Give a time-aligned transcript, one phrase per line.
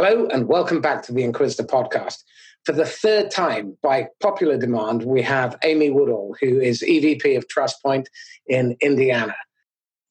[0.00, 2.22] Hello, and welcome back to the Inquisitor podcast.
[2.64, 7.48] For the third time, by popular demand, we have Amy Woodall, who is EVP of
[7.48, 8.06] TrustPoint
[8.46, 9.34] in Indiana.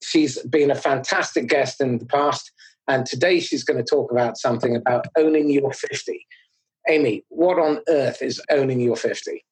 [0.03, 2.51] She's been a fantastic guest in the past,
[2.89, 6.27] and today she's going to talk about something about owning your 50.
[6.89, 9.45] Amy, what on earth is owning your 50?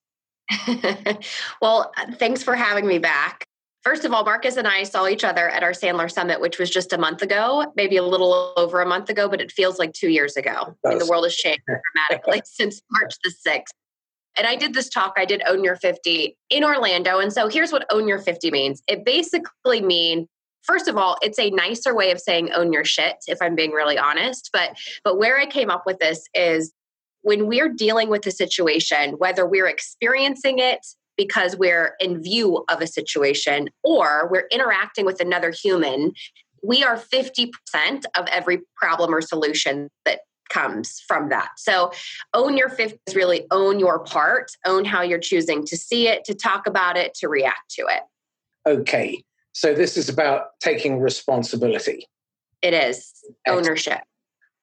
[1.62, 3.46] well, thanks for having me back.
[3.86, 6.72] First of all, Marcus and I saw each other at our Sandler Summit, which was
[6.72, 9.94] just a month ago, maybe a little over a month ago, but it feels like
[9.94, 10.76] two years ago.
[10.84, 13.66] I mean, the world has changed dramatically since March the 6th.
[14.38, 17.20] And I did this talk, I did Own Your 50 in Orlando.
[17.20, 20.28] And so here's what Own Your 50 means it basically means
[20.64, 23.70] first of all it's a nicer way of saying own your shit if i'm being
[23.70, 26.74] really honest but but where i came up with this is
[27.22, 30.80] when we're dealing with a situation whether we're experiencing it
[31.18, 36.14] because we're in view of a situation or we're interacting with another human,
[36.64, 37.52] we are 50%
[38.18, 41.50] of every problem or solution that comes from that.
[41.58, 41.92] So
[42.34, 46.24] own your 50 is really own your part, own how you're choosing to see it,
[46.26, 48.04] to talk about it, to react to it.
[48.68, 49.24] Okay.
[49.54, 52.08] So this is about taking responsibility.
[52.62, 53.12] It is
[53.48, 54.02] ownership.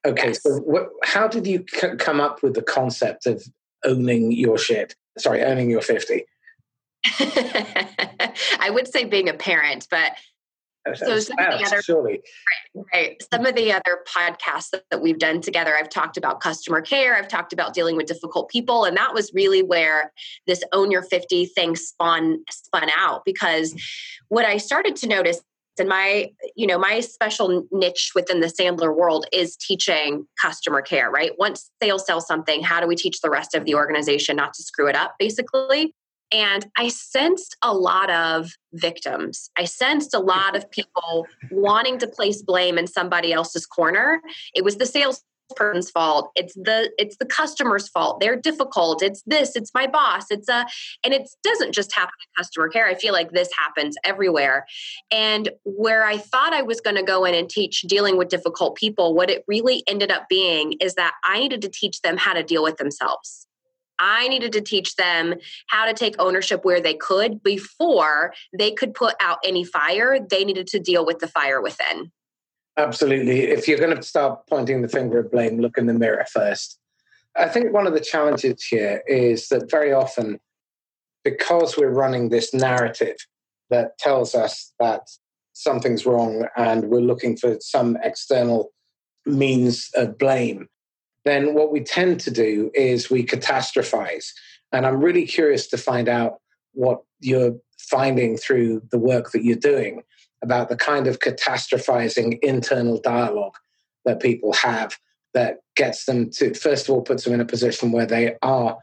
[0.04, 0.28] Okay.
[0.28, 0.42] Yes.
[0.42, 3.44] So what, how did you c- come up with the concept of
[3.84, 4.96] owning your shit?
[5.18, 6.24] Sorry, owning your 50?
[8.58, 10.12] I would say being a parent, but
[10.94, 12.20] so some of the other surely.
[12.74, 16.40] Right, right, Some of the other podcasts that, that we've done together, I've talked about
[16.40, 17.16] customer care.
[17.16, 20.12] I've talked about dealing with difficult people, and that was really where
[20.46, 23.74] this own your 50 thing spun spun out because
[24.28, 25.40] what I started to notice
[25.78, 31.10] and my you know my special niche within the sandler world is teaching customer care
[31.10, 34.52] right once sales sell something how do we teach the rest of the organization not
[34.52, 35.94] to screw it up basically
[36.32, 39.50] and I sensed a lot of victims.
[39.56, 44.20] I sensed a lot of people wanting to place blame in somebody else's corner.
[44.54, 45.22] It was the sales
[45.54, 46.30] person's fault.
[46.34, 48.20] It's the it's the customer's fault.
[48.20, 49.02] They're difficult.
[49.02, 50.30] It's this it's my boss.
[50.30, 50.66] It's a
[51.04, 52.86] and it doesn't just happen in customer care.
[52.86, 54.66] I feel like this happens everywhere.
[55.10, 58.76] And where i thought i was going to go in and teach dealing with difficult
[58.76, 62.32] people what it really ended up being is that i needed to teach them how
[62.32, 63.46] to deal with themselves
[64.02, 65.36] I needed to teach them
[65.68, 70.18] how to take ownership where they could before they could put out any fire.
[70.18, 72.10] They needed to deal with the fire within.
[72.76, 73.42] Absolutely.
[73.42, 76.78] If you're going to start pointing the finger of blame, look in the mirror first.
[77.36, 80.40] I think one of the challenges here is that very often,
[81.22, 83.16] because we're running this narrative
[83.70, 85.02] that tells us that
[85.52, 88.72] something's wrong and we're looking for some external
[89.26, 90.68] means of blame,
[91.24, 94.32] then what we tend to do is we catastrophize.
[94.72, 96.40] And I'm really curious to find out
[96.72, 100.02] what you're finding through the work that you're doing
[100.42, 103.54] about the kind of catastrophizing internal dialogue
[104.04, 104.98] that people have
[105.34, 108.76] that gets them to, first of all, puts them in a position where they are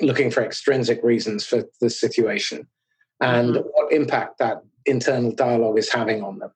[0.00, 2.66] looking for extrinsic reasons for the situation
[3.20, 3.68] and mm-hmm.
[3.72, 6.50] what impact that internal dialogue is having on them.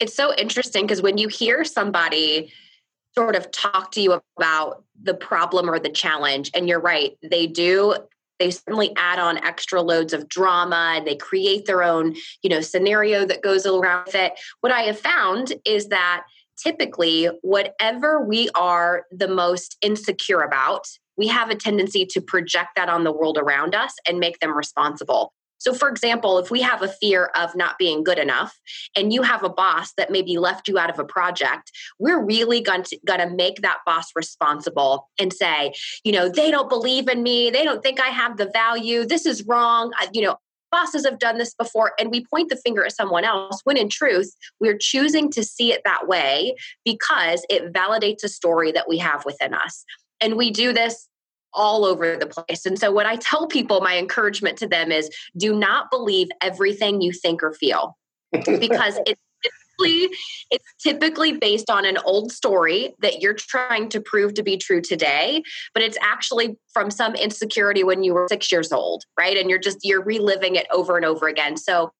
[0.00, 2.52] It's so interesting because when you hear somebody
[3.18, 6.52] sort of talk to you about the problem or the challenge.
[6.54, 7.96] And you're right, they do
[8.38, 12.60] they certainly add on extra loads of drama and they create their own you know
[12.60, 16.22] scenario that goes around with it what i have found is that
[16.56, 20.86] typically whatever we are the most insecure about
[21.16, 24.56] we have a tendency to project that on the world around us and make them
[24.56, 28.58] responsible so, for example, if we have a fear of not being good enough
[28.96, 32.60] and you have a boss that maybe left you out of a project, we're really
[32.60, 35.72] going to, going to make that boss responsible and say,
[36.04, 37.50] you know, they don't believe in me.
[37.50, 39.04] They don't think I have the value.
[39.04, 39.92] This is wrong.
[40.12, 40.36] you know,
[40.70, 43.88] bosses have done this before and we point the finger at someone else when in
[43.88, 46.54] truth we're choosing to see it that way
[46.84, 49.84] because it validates a story that we have within us
[50.20, 51.08] and we do this
[51.54, 52.66] all over the place.
[52.66, 57.00] And so, what I tell people, my encouragement to them is do not believe everything
[57.00, 57.96] you think or feel
[58.32, 60.16] because it's typically,
[60.50, 64.80] it's typically based on an old story that you're trying to prove to be true
[64.80, 65.42] today,
[65.74, 69.36] but it's actually from some insecurity when you were six years old, right?
[69.36, 71.56] And you're just, you're reliving it over and over again.
[71.56, 71.92] So,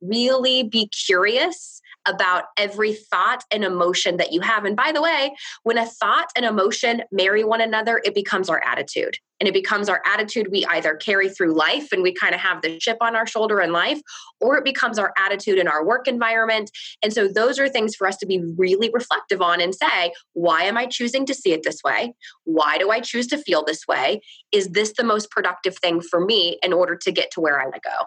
[0.00, 4.64] really be curious about every thought and emotion that you have.
[4.64, 8.62] And by the way, when a thought and emotion marry one another, it becomes our
[8.64, 9.16] attitude.
[9.40, 12.60] And it becomes our attitude we either carry through life and we kind of have
[12.60, 14.00] the chip on our shoulder in life,
[14.40, 16.72] or it becomes our attitude in our work environment.
[17.04, 20.64] And so those are things for us to be really reflective on and say, why
[20.64, 22.14] am I choosing to see it this way?
[22.44, 24.20] Why do I choose to feel this way?
[24.50, 27.64] Is this the most productive thing for me in order to get to where I
[27.64, 28.06] want to go?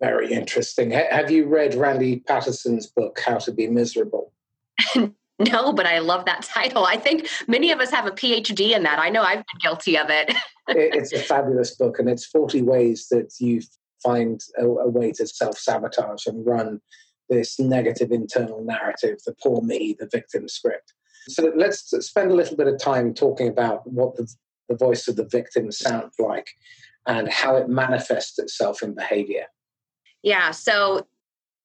[0.00, 0.92] Very interesting.
[0.92, 4.32] Have you read Randy Paterson's book, How to Be Miserable?
[5.40, 6.84] No, but I love that title.
[6.84, 8.98] I think many of us have a PhD in that.
[8.98, 10.34] I know I've been guilty of it.
[10.66, 13.60] it's a fabulous book, and it's 40 ways that you
[14.02, 16.80] find a, a way to self sabotage and run
[17.28, 20.94] this negative internal narrative the poor me, the victim script.
[21.28, 24.26] So let's spend a little bit of time talking about what the,
[24.68, 26.48] the voice of the victim sounds like
[27.06, 29.46] and how it manifests itself in behavior.
[30.22, 30.50] Yeah.
[30.50, 31.06] So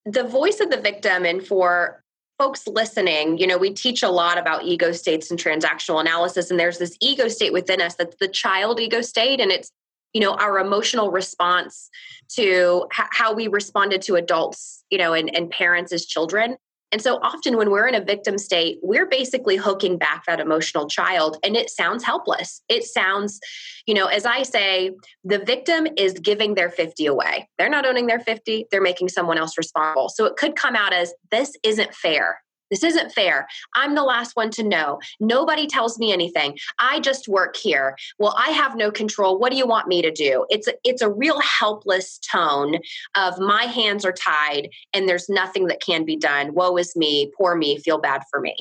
[0.06, 2.04] the voice of the victim, and for
[2.38, 6.60] folks listening, you know, we teach a lot about ego states and transactional analysis, and
[6.60, 9.72] there's this ego state within us that's the child ego state, and it's
[10.14, 11.90] you know our emotional response
[12.30, 16.56] to h- how we responded to adults you know and, and parents as children
[16.94, 20.88] and so often when we're in a victim state, we're basically hooking back that emotional
[20.88, 22.62] child and it sounds helpless.
[22.70, 23.40] It sounds,
[23.88, 24.92] you know, as I say,
[25.24, 27.50] the victim is giving their 50 away.
[27.58, 30.10] They're not owning their 50, they're making someone else responsible.
[30.10, 32.38] So it could come out as this isn't fair.
[32.74, 33.48] This isn't fair.
[33.76, 35.00] I'm the last one to know.
[35.20, 36.58] Nobody tells me anything.
[36.80, 37.96] I just work here.
[38.18, 39.38] Well, I have no control.
[39.38, 40.48] What do you want me to do?
[40.50, 42.80] It's a, it's a real helpless tone
[43.16, 46.56] of my hands are tied and there's nothing that can be done.
[46.56, 48.56] Woe is me, poor me, feel bad for me.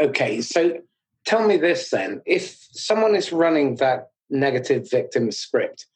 [0.00, 0.78] Okay, so
[1.26, 2.22] tell me this then.
[2.26, 5.86] If someone is running that negative victim script,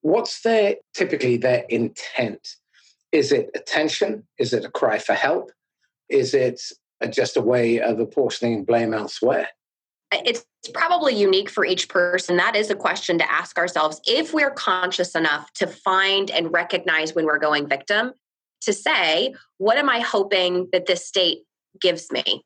[0.00, 2.56] what's their typically their intent?
[3.12, 4.26] Is it attention?
[4.36, 5.52] Is it a cry for help?
[6.08, 6.60] Is it
[7.10, 9.48] just a way of apportioning blame elsewhere?
[10.12, 12.36] It's probably unique for each person.
[12.36, 14.00] That is a question to ask ourselves.
[14.06, 18.12] If we're conscious enough to find and recognize when we're going victim,
[18.62, 21.40] to say, what am I hoping that this state
[21.80, 22.44] gives me?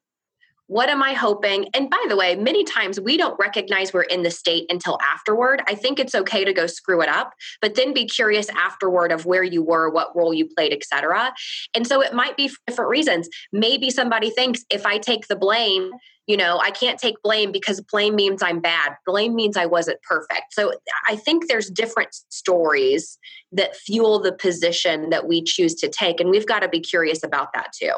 [0.69, 1.69] What am I hoping?
[1.73, 5.63] And by the way, many times we don't recognize we're in the state until afterward.
[5.67, 7.33] I think it's okay to go screw it up,
[7.63, 11.33] but then be curious afterward of where you were, what role you played, etc.
[11.75, 13.31] And so it might be for different reasons.
[13.51, 15.91] Maybe somebody thinks if I take the blame,
[16.27, 18.93] you know, I can't take blame because blame means I'm bad.
[19.07, 20.53] Blame means I wasn't perfect.
[20.53, 20.75] So
[21.09, 23.19] I think there's different stories
[23.53, 26.21] that fuel the position that we choose to take.
[26.21, 27.93] And we've got to be curious about that too.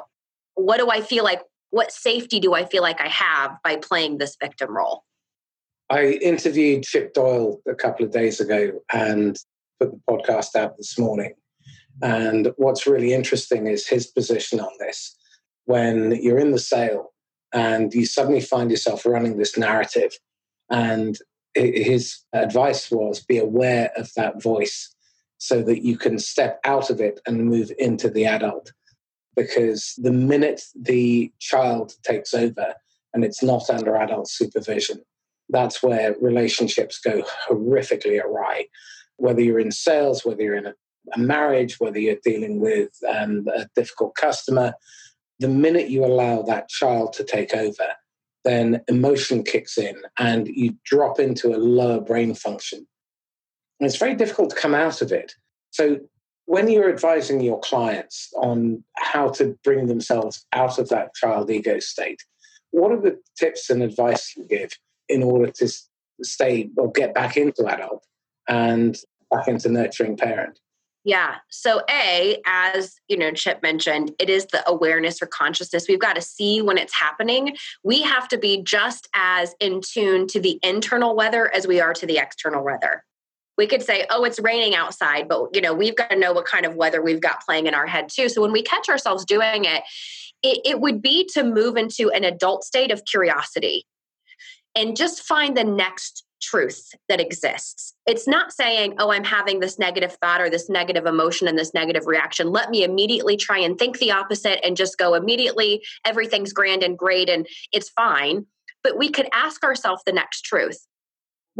[0.54, 1.40] What do I feel like
[1.70, 5.04] what safety do I feel like I have by playing this victim role?
[5.88, 9.36] I interviewed Chip Doyle a couple of days ago and
[9.80, 11.34] put the podcast out this morning.
[12.02, 15.16] And what's really interesting is his position on this.
[15.64, 17.12] When you're in the sale
[17.52, 20.12] and you suddenly find yourself running this narrative,
[20.70, 21.18] and
[21.54, 24.94] his advice was be aware of that voice
[25.38, 28.72] so that you can step out of it and move into the adult
[29.36, 32.74] because the minute the child takes over
[33.14, 35.00] and it's not under adult supervision,
[35.48, 38.66] that's where relationships go horrifically awry.
[39.16, 40.74] Whether you're in sales, whether you're in a,
[41.14, 44.74] a marriage, whether you're dealing with um, a difficult customer,
[45.38, 47.86] the minute you allow that child to take over,
[48.44, 52.86] then emotion kicks in and you drop into a lower brain function.
[53.78, 55.34] And it's very difficult to come out of it.
[55.70, 55.98] So
[56.50, 61.78] when you're advising your clients on how to bring themselves out of that child ego
[61.78, 62.20] state,
[62.72, 64.72] what are the tips and advice you give
[65.08, 65.72] in order to
[66.24, 68.04] stay or get back into adult
[68.48, 68.98] and
[69.30, 70.58] back into nurturing parent?
[71.04, 71.36] Yeah.
[71.50, 75.86] So A, as you know, Chip mentioned, it is the awareness or consciousness.
[75.88, 77.56] We've got to see when it's happening.
[77.84, 81.94] We have to be just as in tune to the internal weather as we are
[81.94, 83.04] to the external weather
[83.60, 86.46] we could say, oh, it's raining outside, but you know, we've got to know what
[86.46, 88.30] kind of weather we've got playing in our head too.
[88.30, 89.82] So when we catch ourselves doing it,
[90.42, 93.84] it, it would be to move into an adult state of curiosity
[94.74, 97.92] and just find the next truth that exists.
[98.06, 101.74] It's not saying, oh, I'm having this negative thought or this negative emotion and this
[101.74, 102.48] negative reaction.
[102.48, 106.96] Let me immediately try and think the opposite and just go immediately, everything's grand and
[106.96, 108.46] great and it's fine.
[108.82, 110.86] But we could ask ourselves the next truth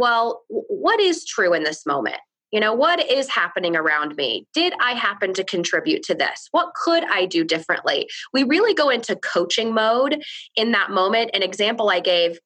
[0.01, 2.17] well, what is true in this moment?
[2.51, 4.47] You know, what is happening around me?
[4.51, 6.47] Did I happen to contribute to this?
[6.49, 8.09] What could I do differently?
[8.33, 10.23] We really go into coaching mode
[10.55, 11.29] in that moment.
[11.35, 12.39] An example I gave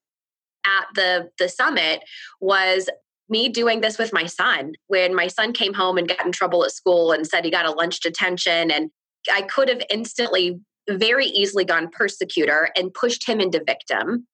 [0.66, 2.02] at the the summit
[2.42, 2.90] was
[3.30, 6.66] me doing this with my son when my son came home and got in trouble
[6.66, 8.92] at school and said he got a lunch detention and
[9.34, 10.60] I could have instantly
[10.90, 14.28] very easily gone persecutor and pushed him into victim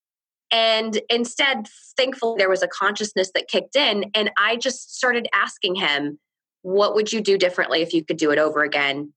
[0.51, 4.12] and instead, thankfully, there was a consciousness that kicked in.
[4.13, 6.20] And I just started asking him,
[6.62, 9.13] What would you do differently if you could do it over again?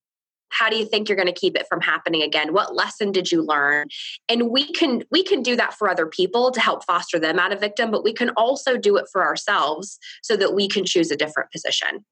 [0.49, 2.53] How do you think you're going to keep it from happening again?
[2.53, 3.87] What lesson did you learn?
[4.29, 7.51] And we can we can do that for other people to help foster them out
[7.51, 11.11] of victim, but we can also do it for ourselves so that we can choose
[11.11, 12.05] a different position.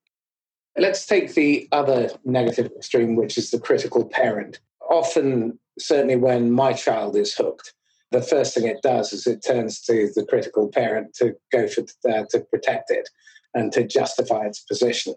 [0.76, 4.58] Let's take the other negative extreme, which is the critical parent.
[4.90, 7.72] Often, certainly when my child is hooked,
[8.10, 11.82] the first thing it does is it turns to the critical parent to go for
[12.08, 13.08] uh, to protect it
[13.54, 15.14] and to justify its position.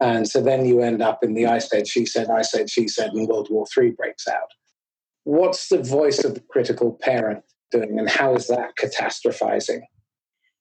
[0.00, 2.88] And so then you end up in the I said, she said, I said, she
[2.88, 4.50] said, and World War III breaks out.
[5.24, 9.82] What's the voice of the critical parent doing, and how is that catastrophizing?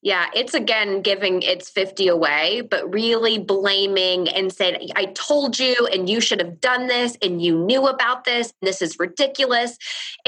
[0.01, 5.75] Yeah, it's again giving its 50 away, but really blaming and saying, I told you,
[5.91, 9.77] and you should have done this, and you knew about this, and this is ridiculous.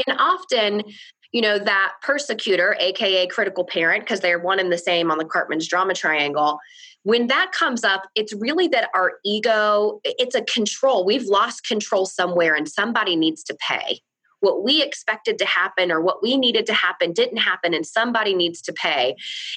[0.05, 0.83] And often,
[1.31, 5.25] you know, that persecutor, AKA critical parent, because they're one and the same on the
[5.25, 6.59] Karpman's drama triangle,
[7.03, 11.05] when that comes up, it's really that our ego, it's a control.
[11.05, 14.01] We've lost control somewhere, and somebody needs to pay
[14.41, 18.35] what we expected to happen or what we needed to happen didn't happen and somebody
[18.35, 19.15] needs to pay.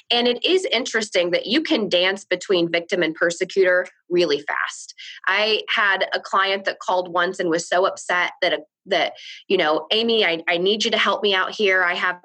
[0.09, 4.95] And it is interesting that you can dance between victim and persecutor really fast.
[5.27, 9.13] I had a client that called once and was so upset that a, that
[9.47, 11.83] you know, Amy, I, I need you to help me out here.
[11.83, 12.21] I have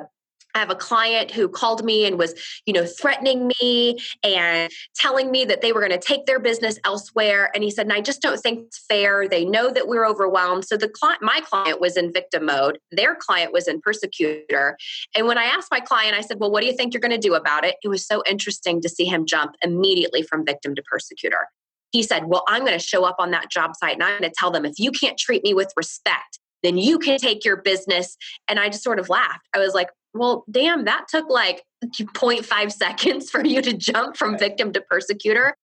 [0.54, 2.34] I have a client who called me and was,
[2.66, 6.78] you know, threatening me and telling me that they were going to take their business
[6.84, 7.50] elsewhere.
[7.54, 9.28] And he said, and I just don't think it's fair.
[9.28, 10.64] They know that we're overwhelmed.
[10.64, 12.78] So the client, my client was in victim mode.
[12.90, 14.76] Their client was in persecutor.
[15.14, 17.10] And when I asked my client, I said, well, what do you think you're going
[17.10, 17.76] to do about it?
[17.82, 21.48] It was so interesting to see him jump immediately from victim to persecutor.
[21.92, 24.30] He said, well, I'm going to show up on that job site and I'm going
[24.30, 27.56] to tell them if you can't treat me with respect, then you can take your
[27.56, 28.16] business.
[28.46, 29.48] And I just sort of laughed.
[29.54, 34.38] I was like, well, damn, that took like 0.5 seconds for you to jump from
[34.38, 35.54] victim to persecutor.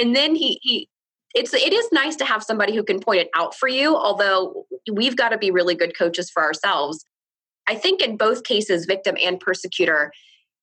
[0.00, 0.88] And then he, he
[1.34, 4.66] it's it is nice to have somebody who can point it out for you, although
[4.90, 7.04] we've got to be really good coaches for ourselves.
[7.66, 10.12] I think in both cases, victim and persecutor,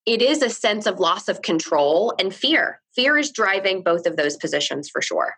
[0.05, 2.81] it is a sense of loss of control and fear.
[2.95, 5.35] Fear is driving both of those positions for sure.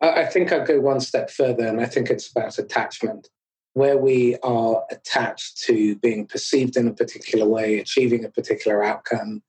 [0.00, 3.28] I think I'd go one step further, and I think it's about attachment
[3.74, 9.42] where we are attached to being perceived in a particular way, achieving a particular outcome,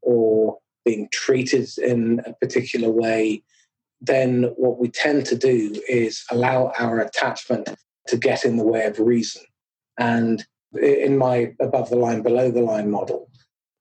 [0.00, 3.42] or being treated in a particular way,
[4.00, 7.68] then what we tend to do is allow our attachment
[8.08, 9.42] to get in the way of reason.
[9.96, 10.44] And
[10.80, 13.30] in my above the line, below the line model,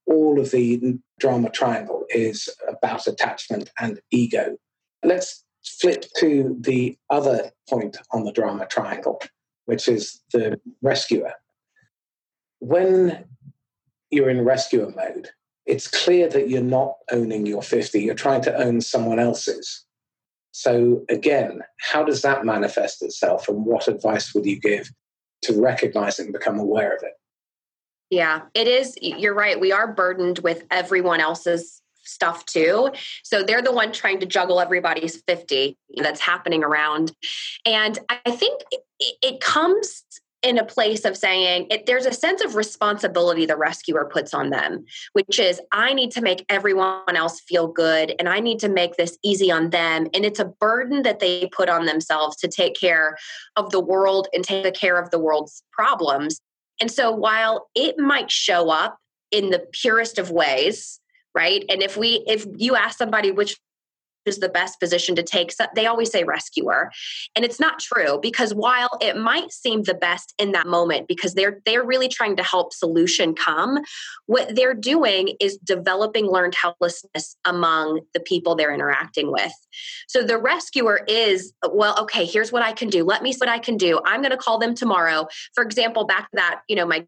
[0.05, 4.57] all of the drama triangle is about attachment and ego.
[5.03, 9.21] Let's flip to the other point on the drama triangle,
[9.65, 11.33] which is the rescuer.
[12.59, 13.25] When
[14.09, 15.29] you're in rescuer mode,
[15.65, 19.85] it's clear that you're not owning your 50, you're trying to own someone else's.
[20.51, 24.91] So, again, how does that manifest itself, and what advice would you give
[25.43, 27.13] to recognize it and become aware of it?
[28.09, 28.97] Yeah, it is.
[29.01, 29.59] You're right.
[29.59, 32.91] We are burdened with everyone else's stuff too.
[33.23, 37.13] So they're the one trying to juggle everybody's 50 that's happening around.
[37.65, 38.61] And I think
[39.21, 40.03] it, comes
[40.41, 44.49] in a place of saying it, there's a sense of responsibility the rescuer puts on
[44.49, 48.69] them, which is I need to make everyone else feel good and I need to
[48.69, 50.07] make this easy on them.
[50.13, 53.17] And it's a burden that they put on themselves to take care
[53.55, 56.41] of the world and take care of the world's problems.
[56.79, 58.97] And so while it might show up
[59.29, 60.99] in the purest of ways,
[61.35, 61.63] right?
[61.69, 63.57] And if we if you ask somebody which
[64.25, 66.91] is the best position to take So they always say rescuer.
[67.35, 71.33] And it's not true because while it might seem the best in that moment because
[71.33, 73.79] they're they're really trying to help solution come
[74.25, 79.53] what they're doing is developing learned helplessness among the people they're interacting with.
[80.07, 83.03] So the rescuer is well okay here's what i can do.
[83.03, 83.99] Let me see what i can do.
[84.05, 85.27] I'm going to call them tomorrow.
[85.53, 87.05] For example back to that you know my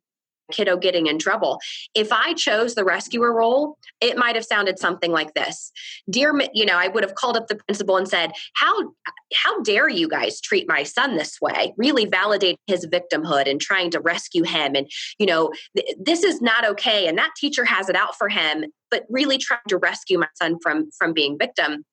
[0.52, 1.60] kiddo getting in trouble.
[1.96, 5.72] If I chose the rescuer role, it might have sounded something like this.
[6.10, 8.94] Dear, you know, I would have called up the principal and said, "How
[9.36, 11.74] how dare you guys treat my son this way?
[11.78, 16.42] Really validate his victimhood and trying to rescue him and, you know, th- this is
[16.42, 20.20] not okay and that teacher has it out for him, but really trying to rescue
[20.20, 21.86] my son from from being victim."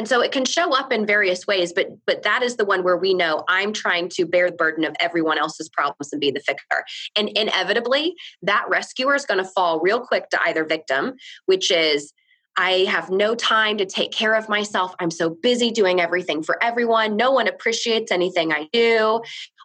[0.00, 2.82] And so it can show up in various ways but but that is the one
[2.82, 6.30] where we know i'm trying to bear the burden of everyone else's problems and be
[6.30, 6.84] the fixer
[7.16, 11.14] and inevitably that rescuer is going to fall real quick to either victim
[11.44, 12.14] which is
[12.56, 14.92] I have no time to take care of myself.
[14.98, 17.16] I'm so busy doing everything for everyone.
[17.16, 19.22] No one appreciates anything I do.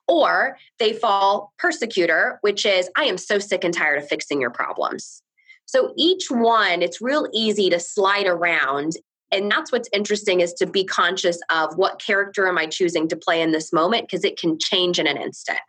[0.07, 4.51] Or they fall persecutor, which is I am so sick and tired of fixing your
[4.51, 5.23] problems.
[5.65, 8.93] So each one, it's real easy to slide around
[9.31, 13.15] and that's what's interesting is to be conscious of what character am i choosing to
[13.15, 15.59] play in this moment because it can change in an instant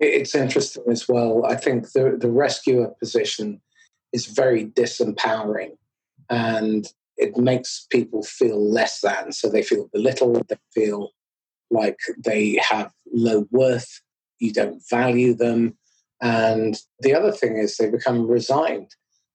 [0.00, 3.60] it's interesting as well i think the, the rescuer position
[4.12, 5.76] is very disempowering
[6.30, 11.10] and it makes people feel less than so they feel belittled they feel
[11.70, 14.00] like they have low worth
[14.38, 15.76] you don't value them
[16.20, 18.90] And the other thing is they become resigned.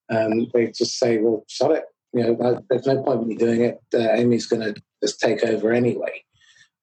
[0.09, 1.83] Um, they just say, well, sod it.
[2.13, 3.79] You know, there's no point in me doing it.
[3.93, 6.23] Uh, Amy's going to just take over anyway.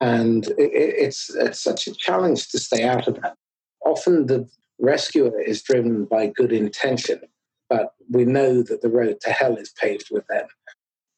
[0.01, 3.37] And it, it's, it's such a challenge to stay out of that.
[3.85, 7.21] Often the rescuer is driven by good intention,
[7.69, 10.47] but we know that the road to hell is paved with them.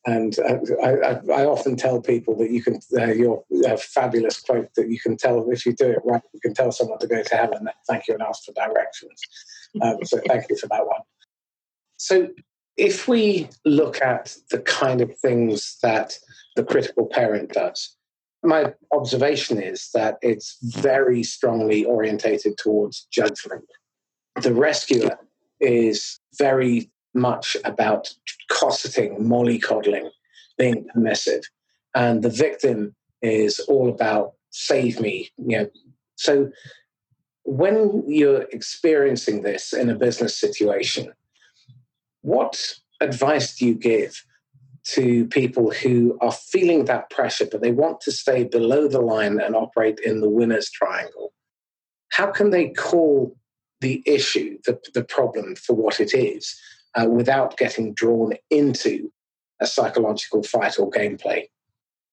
[0.06, 4.72] And I, I, I, often tell people that you can, uh, your uh, fabulous quote
[4.76, 7.22] that you can tell if you do it right, you can tell someone to go
[7.22, 7.68] to heaven.
[7.86, 9.20] Thank you and ask for directions.
[9.82, 11.02] Um, so thank you for that one.
[11.98, 12.28] So
[12.80, 16.18] if we look at the kind of things that
[16.56, 17.94] the critical parent does,
[18.42, 23.66] my observation is that it's very strongly orientated towards judgment.
[24.42, 25.18] The rescuer
[25.60, 28.14] is very much about
[28.50, 30.08] cosseting, mollycoddling,
[30.56, 31.42] being permissive.
[31.94, 35.28] And the victim is all about save me.
[35.36, 35.70] You know,
[36.14, 36.50] so
[37.44, 41.12] when you're experiencing this in a business situation,
[42.22, 44.24] what advice do you give
[44.82, 49.40] to people who are feeling that pressure, but they want to stay below the line
[49.40, 51.32] and operate in the winner's triangle?
[52.10, 53.36] How can they call
[53.80, 56.58] the issue, the, the problem for what it is,
[56.94, 59.12] uh, without getting drawn into
[59.60, 61.44] a psychological fight or gameplay?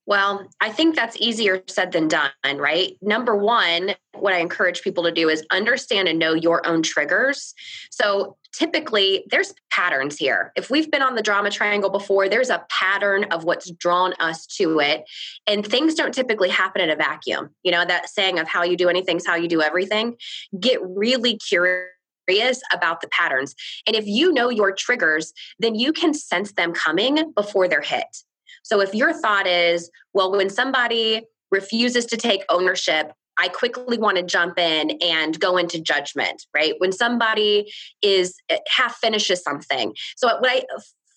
[0.08, 2.96] Well, I think that's easier said than done, right?
[3.02, 7.54] Number one, what I encourage people to do is understand and know your own triggers.
[7.92, 10.54] So typically, there's patterns here.
[10.56, 14.48] If we've been on the drama triangle before, there's a pattern of what's drawn us
[14.56, 15.04] to it.
[15.46, 17.50] And things don't typically happen in a vacuum.
[17.64, 20.16] You know, that saying of how you do anything is how you do everything.
[20.58, 23.56] Get really curious about the patterns.
[23.86, 28.24] And if you know your triggers, then you can sense them coming before they're hit.
[28.68, 31.22] So if your thought is, well, when somebody
[31.52, 36.74] refuses to take ownership, I quickly want to jump in and go into judgment, right?
[36.80, 37.72] When somebody
[38.02, 39.94] is eh, half finishes something.
[40.18, 40.64] So what I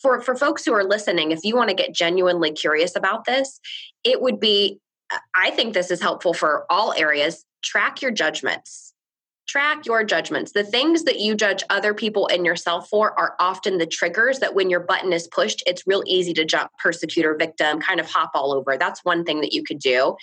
[0.00, 3.58] for for folks who are listening, if you want to get genuinely curious about this,
[4.04, 4.78] it would be
[5.34, 7.44] I think this is helpful for all areas.
[7.64, 8.89] Track your judgments
[9.50, 10.52] track your judgments.
[10.52, 14.54] The things that you judge other people and yourself for are often the triggers that
[14.54, 18.30] when your button is pushed, it's real easy to jump persecutor, victim, kind of hop
[18.34, 18.76] all over.
[18.76, 20.16] That's one thing that you could do.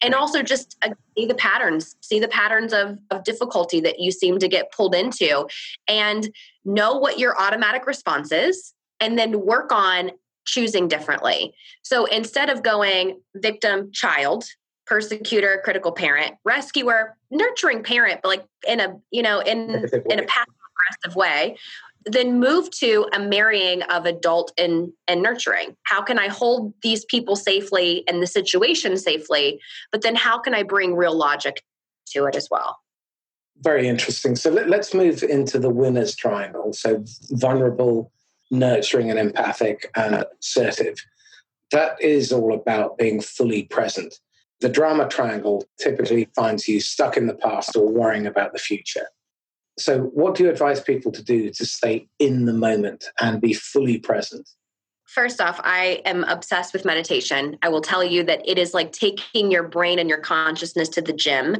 [0.00, 4.12] And also just uh, see the patterns, see the patterns of, of difficulty that you
[4.12, 5.48] seem to get pulled into,
[5.88, 6.32] and
[6.64, 10.12] know what your automatic response is, and then work on
[10.46, 11.54] choosing differently.
[11.82, 14.44] So instead of going victim, child,
[14.90, 19.70] persecutor, critical parent, rescuer, nurturing parent, but like in a, you know, in
[20.10, 21.56] in a passive aggressive way,
[22.06, 25.76] then move to a marrying of adult and and nurturing.
[25.84, 29.60] How can I hold these people safely and the situation safely?
[29.92, 31.62] But then how can I bring real logic
[32.08, 32.76] to it as well?
[33.60, 34.34] Very interesting.
[34.34, 36.72] So let, let's move into the winners triangle.
[36.72, 38.10] So vulnerable,
[38.50, 40.96] nurturing, and empathic, and assertive.
[41.70, 44.18] That is all about being fully present
[44.60, 49.06] the drama triangle typically finds you stuck in the past or worrying about the future.
[49.78, 53.54] So, what do you advise people to do to stay in the moment and be
[53.54, 54.48] fully present?
[55.06, 57.58] First off, I am obsessed with meditation.
[57.62, 61.02] I will tell you that it is like taking your brain and your consciousness to
[61.02, 61.56] the gym,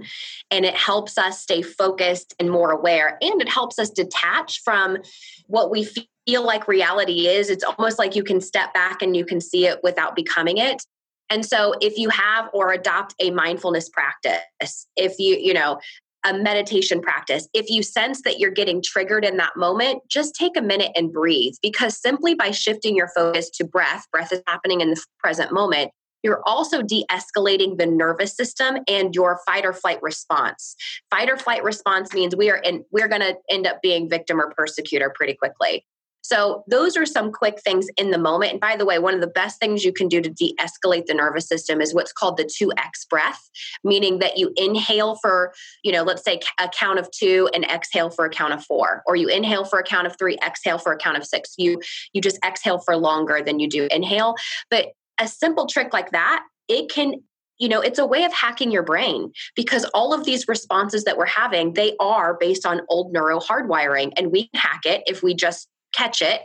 [0.52, 4.98] and it helps us stay focused and more aware, and it helps us detach from
[5.46, 5.84] what we
[6.26, 7.50] feel like reality is.
[7.50, 10.84] It's almost like you can step back and you can see it without becoming it.
[11.30, 15.78] And so if you have or adopt a mindfulness practice, if you, you know,
[16.24, 20.56] a meditation practice, if you sense that you're getting triggered in that moment, just take
[20.56, 24.80] a minute and breathe because simply by shifting your focus to breath, breath is happening
[24.80, 29.72] in the present moment, you're also de escalating the nervous system and your fight or
[29.72, 30.76] flight response.
[31.10, 34.38] Fight or flight response means we are in, we're going to end up being victim
[34.38, 35.86] or persecutor pretty quickly.
[36.22, 38.52] So, those are some quick things in the moment.
[38.52, 41.06] And by the way, one of the best things you can do to de escalate
[41.06, 43.50] the nervous system is what's called the 2x breath,
[43.84, 45.52] meaning that you inhale for,
[45.82, 49.02] you know, let's say a count of two and exhale for a count of four,
[49.06, 51.54] or you inhale for a count of three, exhale for a count of six.
[51.56, 51.80] You,
[52.12, 54.34] you just exhale for longer than you do inhale.
[54.70, 57.14] But a simple trick like that, it can
[57.58, 61.18] you know it's a way of hacking your brain because all of these responses that
[61.18, 65.34] we're having they are based on old neuro hardwiring and we hack it if we
[65.34, 66.42] just catch it,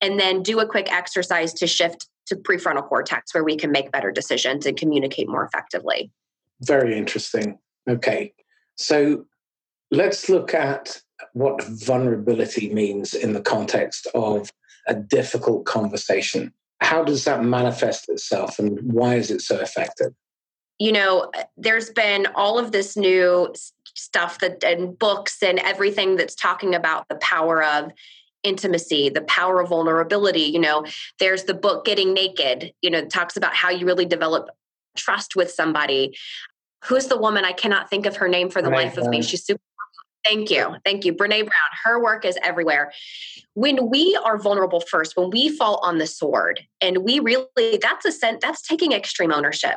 [0.00, 3.90] and then do a quick exercise to shift to prefrontal cortex where we can make
[3.90, 6.10] better decisions and communicate more effectively.
[6.60, 7.58] Very interesting.
[7.88, 8.34] Okay.
[8.76, 9.24] So
[9.90, 11.00] let's look at
[11.32, 14.52] what vulnerability means in the context of
[14.86, 16.52] a difficult conversation.
[16.80, 20.12] How does that manifest itself and why is it so effective?
[20.78, 23.52] You know, there's been all of this new
[23.94, 27.90] stuff that and books and everything that's talking about the power of
[28.42, 30.42] intimacy, the power of vulnerability.
[30.42, 30.84] You know,
[31.18, 34.50] there's the book Getting Naked, you know, talks about how you really develop
[34.96, 36.16] trust with somebody.
[36.84, 37.44] Who's the woman?
[37.44, 39.22] I cannot think of her name for the life of me.
[39.22, 39.60] She's super
[40.24, 40.76] Thank you.
[40.84, 41.12] Thank you.
[41.12, 42.92] Brene Brown, her work is everywhere.
[43.54, 48.04] When we are vulnerable first, when we fall on the sword and we really, that's
[48.04, 49.76] a sense, that's taking extreme ownership.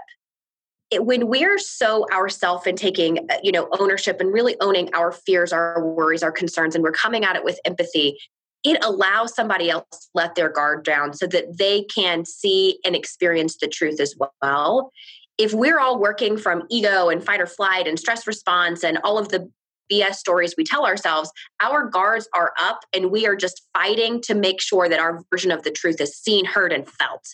[0.89, 5.13] It, when we're so ourself and taking, uh, you know, ownership and really owning our
[5.13, 8.17] fears, our worries, our concerns, and we're coming at it with empathy,
[8.63, 12.95] it allows somebody else to let their guard down so that they can see and
[12.95, 14.91] experience the truth as well.
[15.37, 19.17] If we're all working from ego and fight or flight and stress response and all
[19.17, 19.49] of the
[19.91, 24.35] BS stories we tell ourselves, our guards are up and we are just fighting to
[24.35, 27.27] make sure that our version of the truth is seen, heard, and felt,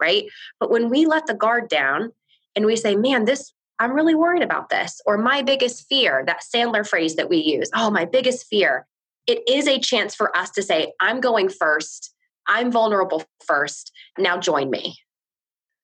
[0.00, 0.24] right?
[0.60, 2.12] But when we let the guard down
[2.54, 6.42] and we say, man, this, I'm really worried about this, or my biggest fear, that
[6.54, 8.86] Sandler phrase that we use, oh, my biggest fear,
[9.26, 12.14] it is a chance for us to say, I'm going first,
[12.46, 14.96] I'm vulnerable first, now join me.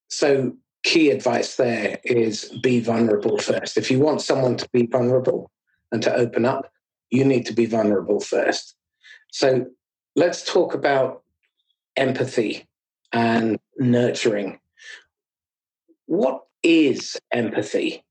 [0.08, 3.76] So, key advice there is be vulnerable first.
[3.76, 5.50] If you want someone to be vulnerable,
[5.92, 6.70] and to open up,
[7.10, 8.74] you need to be vulnerable first.
[9.32, 9.66] So
[10.16, 11.22] let's talk about
[11.96, 12.68] empathy
[13.12, 14.60] and nurturing.
[16.06, 18.04] What is empathy?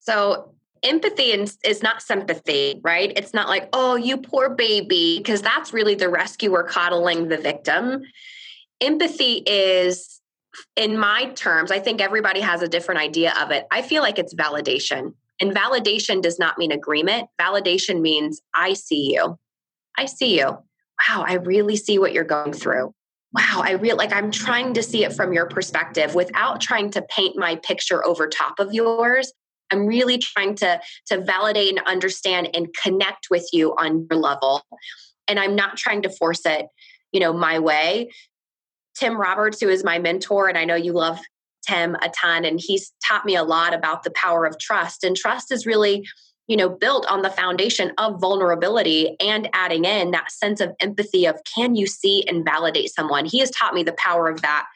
[0.00, 3.12] So, empathy is not sympathy, right?
[3.16, 8.02] It's not like, oh, you poor baby, because that's really the rescuer coddling the victim.
[8.80, 10.20] Empathy is,
[10.76, 13.66] in my terms, I think everybody has a different idea of it.
[13.70, 15.14] I feel like it's validation.
[15.40, 17.28] And validation does not mean agreement.
[17.40, 19.38] Validation means I see you.
[19.98, 20.46] I see you.
[21.08, 22.94] Wow, I really see what you're going through.
[23.32, 27.02] Wow, I really like I'm trying to see it from your perspective without trying to
[27.02, 29.30] paint my picture over top of yours.
[29.70, 34.62] I'm really trying to to validate and understand and connect with you on your level.
[35.28, 36.66] And I'm not trying to force it,
[37.12, 38.10] you know, my way.
[38.96, 41.18] Tim Roberts, who is my mentor, and I know you love
[41.66, 45.16] Tim a ton and he's taught me a lot about the power of trust and
[45.16, 46.06] trust is really
[46.46, 51.26] you know built on the foundation of vulnerability and adding in that sense of empathy
[51.26, 54.66] of can you see and validate someone he has taught me the power of that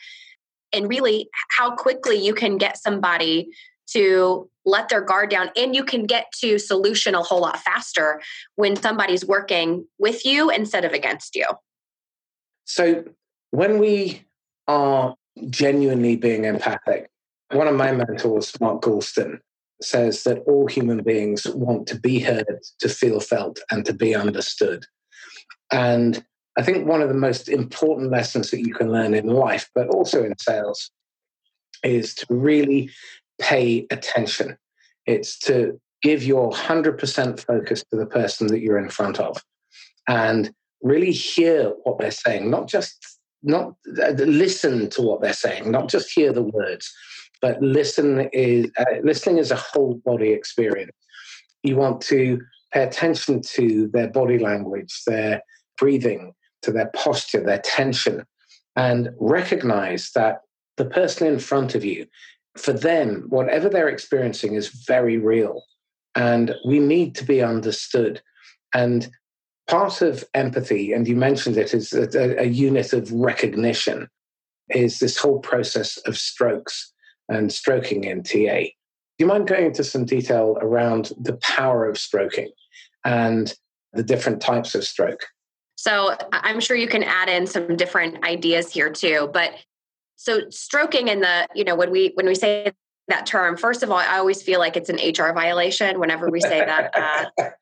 [0.73, 3.49] and really how quickly you can get somebody
[3.93, 8.21] to let their guard down and you can get to solution a whole lot faster
[8.57, 11.47] when somebody's working with you instead of against you
[12.65, 13.05] so
[13.51, 14.25] when we
[14.69, 15.15] are
[15.49, 17.11] genuinely being empathic.
[17.51, 19.39] One of my mentors, Mark Goulston,
[19.83, 24.15] says that all human beings want to be heard, to feel felt, and to be
[24.15, 24.85] understood.
[25.73, 26.25] And
[26.57, 29.89] I think one of the most important lessons that you can learn in life, but
[29.89, 30.91] also in sales,
[31.83, 32.91] is to really
[33.41, 34.57] pay attention.
[35.07, 39.43] It's to give your 100% focus to the person that you're in front of
[40.09, 45.71] and really hear what they're saying, not just not uh, listen to what they're saying,
[45.71, 46.93] not just hear the words,
[47.41, 50.93] but listen is uh, listening is a whole body experience.
[51.63, 52.41] You want to
[52.73, 55.43] pay attention to their body language, their
[55.79, 58.25] breathing, to their posture, their tension,
[58.77, 60.41] and recognize that
[60.77, 62.07] the person in front of you,
[62.57, 65.63] for them, whatever they're experiencing is very real.
[66.15, 68.21] And we need to be understood.
[68.75, 69.09] And
[69.69, 74.09] part of empathy, and you mentioned it, is a, a unit of recognition,
[74.71, 76.93] is this whole process of strokes
[77.29, 78.63] and stroking in TA.
[78.63, 82.51] Do you mind going into some detail around the power of stroking
[83.05, 83.55] and
[83.93, 85.27] the different types of stroke?
[85.77, 89.31] So I'm sure you can add in some different ideas here too.
[89.33, 89.55] But
[90.21, 92.73] so stroking in the, you know, when we when we say
[93.09, 96.43] that term, first of all, I always feel like it's an HR violation whenever we
[96.43, 97.53] say that uh, out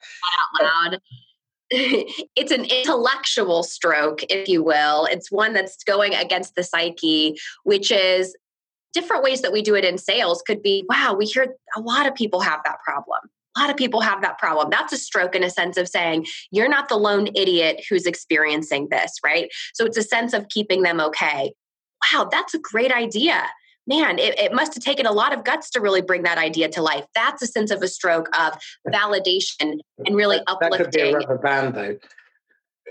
[0.61, 0.99] loud.
[1.71, 5.05] it's an intellectual stroke, if you will.
[5.05, 8.37] It's one that's going against the psyche, which is
[8.93, 12.09] different ways that we do it in sales could be wow, we hear a lot
[12.09, 13.21] of people have that problem.
[13.57, 14.69] A lot of people have that problem.
[14.69, 18.89] That's a stroke in a sense of saying, you're not the lone idiot who's experiencing
[18.91, 19.49] this, right?
[19.75, 21.53] So it's a sense of keeping them okay.
[22.13, 23.45] Wow, that's a great idea
[23.89, 26.69] man, it, it must have taken a lot of guts to really bring that idea
[26.69, 27.07] to life.
[27.15, 28.53] That's a sense of a stroke of
[28.87, 30.79] validation and really that, uplifting.
[30.79, 31.97] That could be a rubber band, though.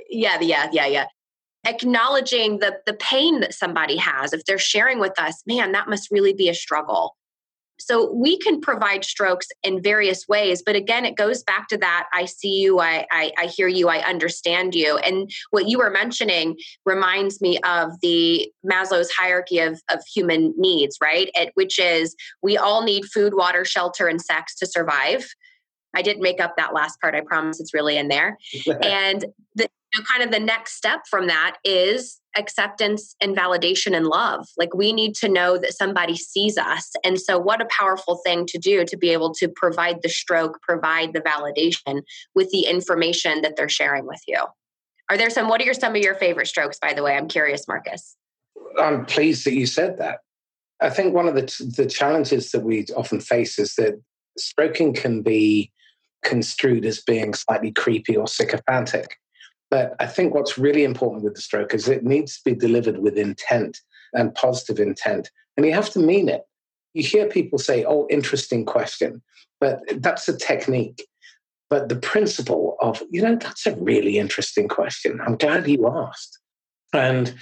[0.09, 1.05] Yeah, yeah, yeah, yeah.
[1.65, 4.33] Acknowledging the the pain that somebody has.
[4.33, 7.15] If they're sharing with us, man, that must really be a struggle.
[7.79, 12.07] So we can provide strokes in various ways, but again, it goes back to that
[12.13, 14.97] I see you, I, I, I, hear you, I understand you.
[14.97, 20.97] And what you were mentioning reminds me of the Maslow's hierarchy of, of human needs,
[21.01, 21.29] right?
[21.33, 25.27] It, which is we all need food, water, shelter, and sex to survive.
[25.95, 27.15] I didn't make up that last part.
[27.15, 28.37] I promise it's really in there.
[28.81, 33.95] and the you know, kind of the next step from that is acceptance and validation
[33.95, 34.45] and love.
[34.57, 36.91] Like we need to know that somebody sees us.
[37.03, 40.61] And so, what a powerful thing to do to be able to provide the stroke,
[40.61, 42.03] provide the validation
[42.35, 44.43] with the information that they're sharing with you.
[45.09, 47.15] Are there some, what are your, some of your favorite strokes, by the way?
[47.15, 48.15] I'm curious, Marcus.
[48.77, 50.19] I'm pleased that you said that.
[50.81, 53.99] I think one of the, the challenges that we often face is that
[54.37, 55.71] stroking can be
[56.23, 59.17] construed as being slightly creepy or sycophantic.
[59.69, 62.99] But I think what's really important with the stroke is it needs to be delivered
[62.99, 63.81] with intent
[64.13, 65.29] and positive intent.
[65.55, 66.43] And you have to mean it.
[66.93, 69.21] You hear people say, oh, interesting question,
[69.59, 71.05] but that's a technique.
[71.69, 75.19] But the principle of, you know, that's a really interesting question.
[75.25, 76.39] I'm glad you asked.
[76.93, 77.35] And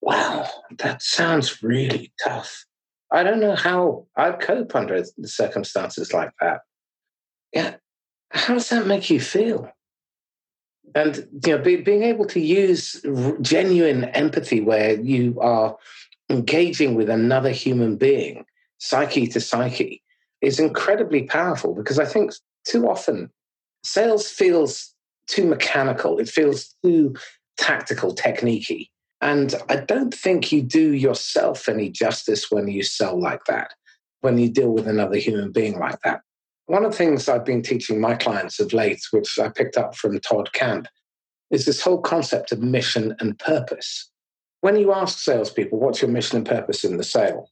[0.00, 2.64] wow, that sounds really tough.
[3.12, 6.62] I don't know how I'd cope under circumstances like that.
[7.52, 7.76] Yeah.
[8.30, 9.70] How does that make you feel?
[10.94, 13.00] And you know be, being able to use
[13.40, 15.76] genuine empathy where you are
[16.28, 18.44] engaging with another human being
[18.78, 20.02] psyche to psyche
[20.40, 22.32] is incredibly powerful because i think
[22.64, 23.30] too often
[23.82, 24.94] sales feels
[25.26, 26.18] too mechanical.
[26.18, 27.14] It feels too
[27.56, 28.88] tactical techniquey.
[29.20, 33.74] And i don't think you do yourself any justice when you sell like that
[34.22, 36.22] when you deal with another human being like that
[36.70, 39.96] one of the things I've been teaching my clients of late, which I picked up
[39.96, 40.86] from Todd Camp,
[41.50, 44.08] is this whole concept of mission and purpose.
[44.60, 47.50] When you ask salespeople, what's your mission and purpose in the sale?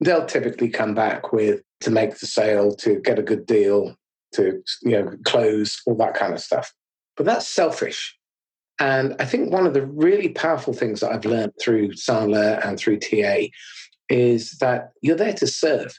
[0.00, 3.96] They'll typically come back with to make the sale, to get a good deal,
[4.34, 6.70] to you know, close, all that kind of stuff.
[7.16, 8.14] But that's selfish.
[8.78, 12.78] And I think one of the really powerful things that I've learned through Sandler and
[12.78, 13.46] through TA
[14.10, 15.98] is that you're there to serve.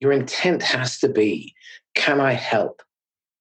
[0.00, 1.54] Your intent has to be
[1.94, 2.82] can I help?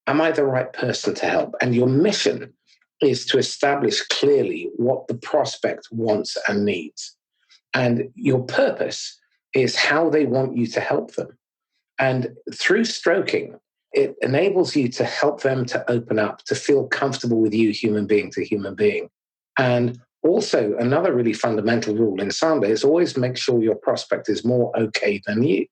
[0.08, 1.56] Am I the right person to help?
[1.62, 2.54] And your mission
[3.02, 7.16] is to establish clearly what the prospect wants and needs.
[7.74, 9.18] And your purpose
[9.54, 11.38] is how they want you to help them.
[12.00, 13.60] And through stroking,
[13.92, 18.06] it enables you to help them to open up, to feel comfortable with you, human
[18.06, 19.10] being to human being.
[19.58, 24.46] And also, another really fundamental rule in Sandler is always make sure your prospect is
[24.46, 25.66] more okay than you.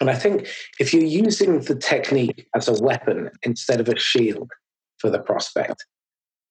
[0.00, 4.50] And I think if you're using the technique as a weapon instead of a shield
[4.98, 5.84] for the prospect,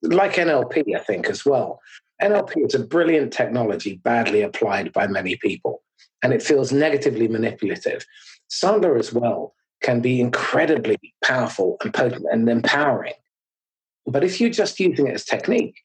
[0.02, 1.80] like NLP, I think, as well.
[2.22, 5.84] NLP is a brilliant technology, badly applied by many people,
[6.24, 8.06] and it feels negatively manipulative.
[8.50, 13.14] Sandler, as well, can be incredibly powerful and potent and empowering.
[14.06, 15.76] But if you're just using it as technique,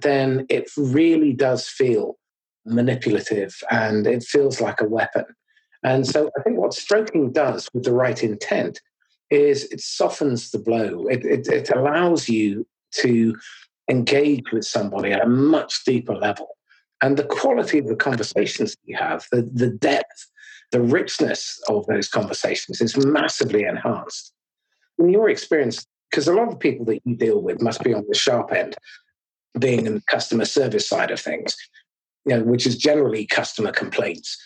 [0.00, 2.18] then it really does feel
[2.64, 5.24] manipulative and it feels like a weapon.
[5.84, 8.80] And so I think what stroking does with the right intent
[9.30, 11.06] is it softens the blow.
[11.08, 12.66] It, it, it allows you
[13.00, 13.36] to
[13.88, 16.56] engage with somebody at a much deeper level.
[17.00, 20.30] And the quality of the conversations you have, the, the depth,
[20.70, 24.32] the richness of those conversations is massively enhanced.
[24.98, 28.04] In your experience, because a lot of people that you deal with must be on
[28.08, 28.76] the sharp end,
[29.58, 31.56] being in the customer service side of things,
[32.24, 34.40] you know, which is generally customer complaints.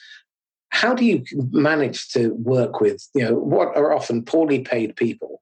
[0.77, 5.41] How do you manage to work with, you know, what are often poorly paid people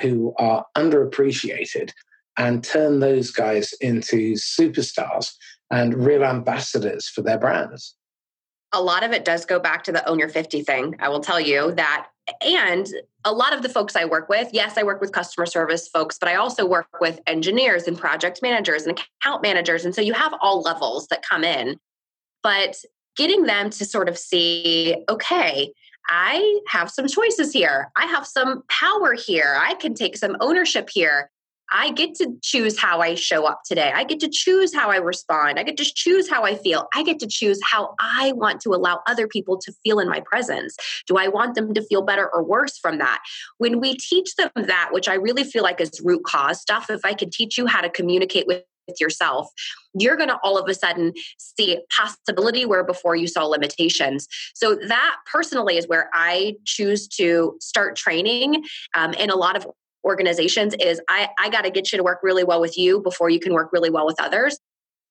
[0.00, 1.92] who are underappreciated
[2.36, 5.32] and turn those guys into superstars
[5.70, 7.94] and real ambassadors for their brands.
[8.72, 10.96] A lot of it does go back to the own your 50 thing.
[10.98, 12.08] I will tell you that.
[12.42, 12.86] And
[13.24, 16.18] a lot of the folks I work with, yes, I work with customer service folks,
[16.18, 19.84] but I also work with engineers and project managers and account managers.
[19.84, 21.76] And so you have all levels that come in.
[22.42, 22.76] But
[23.18, 25.72] getting them to sort of see, okay,
[26.08, 27.90] I have some choices here.
[27.96, 29.58] I have some power here.
[29.60, 31.30] I can take some ownership here.
[31.70, 33.92] I get to choose how I show up today.
[33.94, 35.58] I get to choose how I respond.
[35.58, 36.88] I get to choose how I feel.
[36.94, 40.20] I get to choose how I want to allow other people to feel in my
[40.20, 40.76] presence.
[41.06, 43.20] Do I want them to feel better or worse from that?
[43.58, 47.04] When we teach them that, which I really feel like is root cause stuff, if
[47.04, 48.62] I could teach you how to communicate with
[49.00, 49.48] yourself,
[49.94, 54.26] you're going to all of a sudden see possibility where before you saw limitations.
[54.54, 58.64] So, that personally is where I choose to start training.
[58.94, 59.66] Um, in a lot of
[60.04, 63.30] organizations is I, I got to get you to work really well with you before
[63.30, 64.58] you can work really well with others.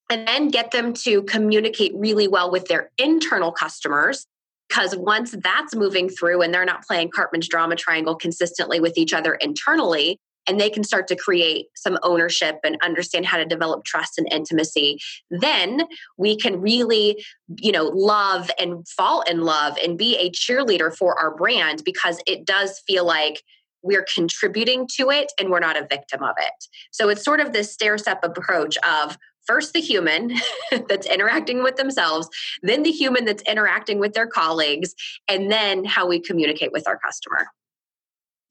[0.09, 4.25] And then get them to communicate really well with their internal customers.
[4.69, 9.13] Because once that's moving through and they're not playing Karpman's drama triangle consistently with each
[9.13, 13.83] other internally, and they can start to create some ownership and understand how to develop
[13.83, 15.83] trust and intimacy then
[16.17, 17.23] we can really
[17.61, 22.19] you know love and fall in love and be a cheerleader for our brand because
[22.27, 23.43] it does feel like
[23.83, 26.65] we're contributing to it and we're not a victim of it.
[26.91, 30.35] So it's sort of this stair step approach of first the human
[30.89, 32.27] that's interacting with themselves,
[32.61, 34.93] then the human that's interacting with their colleagues,
[35.27, 37.47] and then how we communicate with our customer.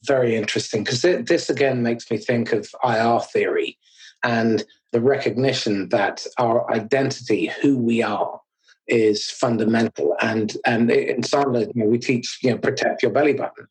[0.04, 3.78] Very interesting because this again makes me think of IR theory
[4.22, 8.40] and the recognition that our identity, who we are,
[8.88, 10.16] is fundamental.
[10.20, 13.66] And and in Sandler, you know, we teach you know protect your belly button.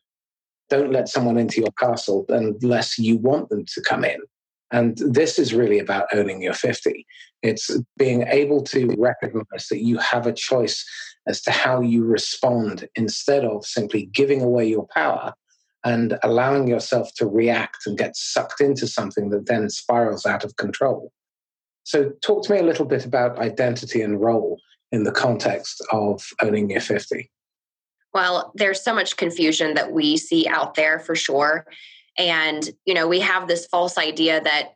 [0.68, 4.20] Don't let someone into your castle unless you want them to come in.
[4.72, 7.06] And this is really about owning your 50.
[7.42, 10.84] It's being able to recognize that you have a choice
[11.28, 15.34] as to how you respond instead of simply giving away your power
[15.84, 20.56] and allowing yourself to react and get sucked into something that then spirals out of
[20.56, 21.12] control.
[21.84, 24.58] So, talk to me a little bit about identity and role
[24.90, 27.30] in the context of owning your 50.
[28.12, 31.66] Well, there's so much confusion that we see out there for sure.
[32.18, 34.70] And, you know, we have this false idea that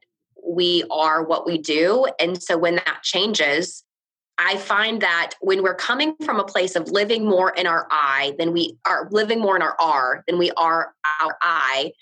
[0.46, 2.06] we are what we do.
[2.18, 3.82] And so when that changes,
[4.42, 8.34] I find that when we're coming from a place of living more in our I
[8.38, 11.92] than we are living more in our R than we are our I,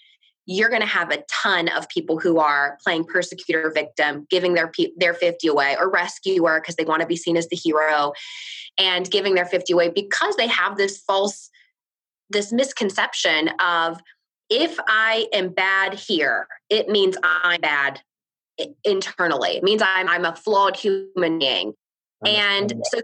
[0.46, 4.70] you're going to have a ton of people who are playing persecutor victim, giving their
[4.96, 8.12] their 50 away or rescuer because they want to be seen as the hero
[8.78, 11.50] and giving their 50 away because they have this false
[12.30, 14.00] this misconception of
[14.48, 18.00] if I am bad here, it means I'm bad
[18.84, 19.56] internally.
[19.56, 21.74] It means I'm I'm a flawed human being.
[22.24, 23.00] And so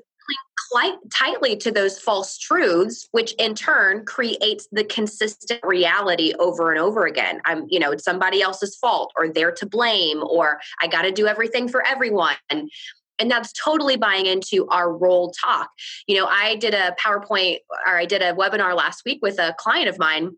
[0.70, 6.80] quite tightly to those false truths, which in turn creates the consistent reality over and
[6.80, 7.40] over again.
[7.44, 11.12] I'm, you know, it's somebody else's fault or they're to blame or I got to
[11.12, 12.34] do everything for everyone.
[12.50, 15.70] And that's totally buying into our role talk.
[16.08, 19.54] You know, I did a PowerPoint or I did a webinar last week with a
[19.56, 20.32] client of mine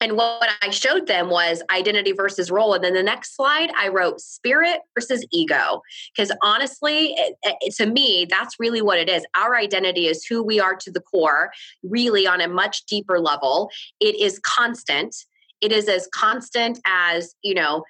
[0.00, 2.72] and what I showed them was identity versus role.
[2.72, 5.82] And then the next slide, I wrote spirit versus ego.
[6.14, 9.26] Because honestly, it, it, to me, that's really what it is.
[9.36, 13.70] Our identity is who we are to the core, really on a much deeper level.
[14.00, 15.14] It is constant.
[15.60, 17.84] It is as constant as, you know,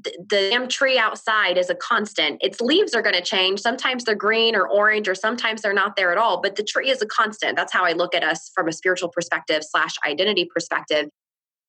[0.00, 2.42] the damn tree outside is a constant.
[2.42, 3.60] Its leaves are going to change.
[3.60, 6.40] Sometimes they're green or orange, or sometimes they're not there at all.
[6.40, 7.54] But the tree is a constant.
[7.54, 11.10] That's how I look at us from a spiritual perspective slash identity perspective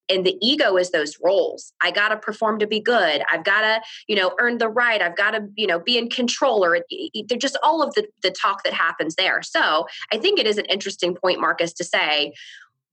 [0.09, 1.71] and the ego is those roles.
[1.81, 3.23] I got to perform to be good.
[3.31, 5.01] I've got to you know earn the right.
[5.01, 6.79] I've got to you know be in control or
[7.27, 9.41] they're just all of the, the talk that happens there.
[9.41, 12.33] So i think it is an interesting point marcus to say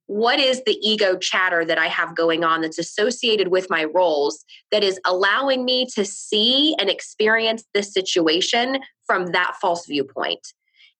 [0.06, 4.44] what is the ego chatter that I have going on that's associated with my roles
[4.70, 10.52] that is allowing me to see and experience this situation from that false viewpoint?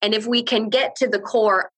[0.03, 1.71] And if we can get to the core,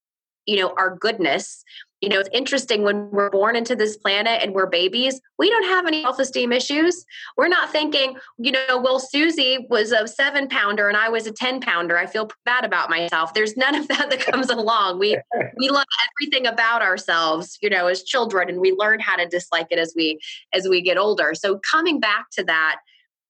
[0.46, 1.62] you know, our goodness,
[2.00, 5.64] you know, it's interesting when we're born into this planet and we're babies, we don't
[5.64, 7.04] have any self esteem issues.
[7.36, 11.32] We're not thinking, you know, well, Susie was a seven pounder and I was a
[11.32, 11.98] 10 pounder.
[11.98, 13.34] I feel bad about myself.
[13.34, 15.00] There's none of that that comes along.
[15.00, 15.18] We,
[15.56, 15.86] we love
[16.20, 19.92] everything about ourselves, you know, as children and we learn how to dislike it as
[19.96, 20.20] we,
[20.52, 21.32] as we get older.
[21.34, 22.76] So coming back to that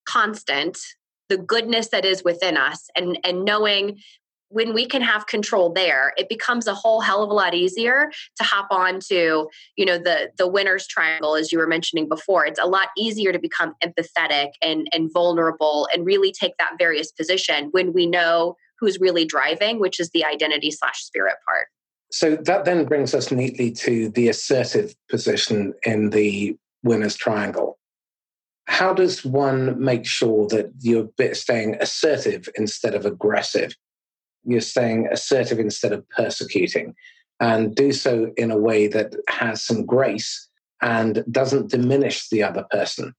[0.07, 0.79] constant,
[1.29, 3.99] the goodness that is within us and, and knowing
[4.51, 8.11] when we can have control there it becomes a whole hell of a lot easier
[8.37, 12.47] to hop on to you know the the winners triangle as you were mentioning before.
[12.47, 17.13] It's a lot easier to become empathetic and and vulnerable and really take that various
[17.13, 21.67] position when we know who's really driving which is the identity slash spirit part.
[22.11, 27.79] So that then brings us neatly to the assertive position in the winners triangle.
[28.67, 33.75] How does one make sure that you're staying assertive instead of aggressive
[34.49, 36.95] you're saying assertive instead of persecuting,
[37.39, 40.49] and do so in a way that has some grace
[40.83, 43.15] and doesn't diminish the other person.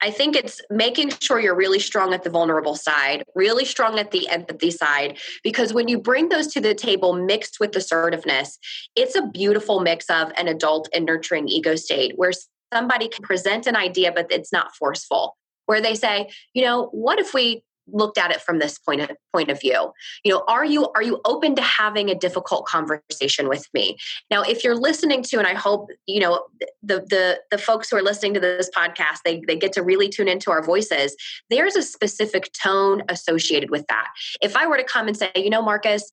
[0.00, 4.10] I think it's making sure you're really strong at the vulnerable side, really strong at
[4.10, 8.58] the empathy side, because when you bring those to the table mixed with assertiveness,
[8.96, 12.32] it's a beautiful mix of an adult and nurturing ego state where
[12.72, 15.36] somebody can present an idea, but it's not forceful.
[15.66, 19.10] Where they say, you know, what if we looked at it from this point of
[19.32, 19.92] point of view.
[20.24, 23.96] You know are you are you open to having a difficult conversation with me?
[24.30, 26.44] Now if you're listening to and i hope you know
[26.82, 30.08] the the the folks who are listening to this podcast they they get to really
[30.08, 31.16] tune into our voices
[31.50, 34.08] there's a specific tone associated with that.
[34.42, 36.10] If i were to come and say you know marcus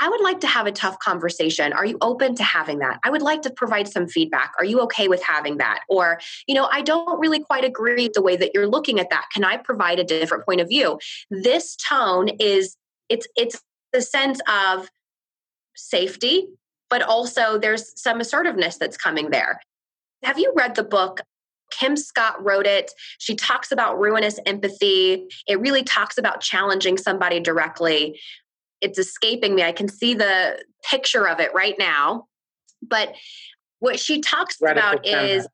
[0.00, 1.72] I would like to have a tough conversation.
[1.72, 2.98] Are you open to having that?
[3.04, 4.52] I would like to provide some feedback.
[4.58, 5.80] Are you okay with having that?
[5.88, 9.26] Or, you know, I don't really quite agree the way that you're looking at that.
[9.32, 10.98] Can I provide a different point of view?
[11.30, 12.76] This tone is
[13.08, 14.88] it's it's the sense of
[15.76, 16.48] safety,
[16.90, 19.60] but also there's some assertiveness that's coming there.
[20.22, 21.20] have you read the book
[21.70, 22.92] Kim Scott wrote it.
[23.18, 25.26] She talks about ruinous empathy.
[25.46, 28.20] It really talks about challenging somebody directly.
[28.84, 29.62] It's escaping me.
[29.62, 32.26] I can see the picture of it right now.
[32.82, 33.14] But
[33.80, 35.26] what she talks radical about candor.
[35.26, 35.48] is